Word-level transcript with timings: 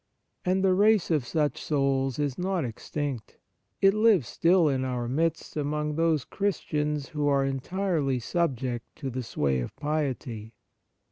And 0.43 0.63
the 0.63 0.73
race 0.73 1.11
of 1.11 1.27
such 1.27 1.61
souls 1.61 2.17
is 2.17 2.35
not 2.35 2.65
extinct. 2.65 3.37
It 3.81 3.93
lives 3.93 4.27
still 4.27 4.67
in 4.67 4.83
our 4.83 5.07
midst 5.07 5.55
amongst 5.55 5.95
those 5.97 6.25
Christians 6.25 7.09
who 7.09 7.27
are 7.27 7.45
entirely 7.45 8.17
subject 8.17 8.95
to 8.95 9.11
the 9.11 9.21
sway 9.21 9.59
of 9.59 9.75
piety. 9.75 10.55